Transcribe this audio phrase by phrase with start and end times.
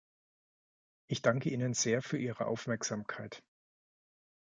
[1.05, 3.43] Ich danke Ihnen sehr für Ihre Aufmerksamkeit.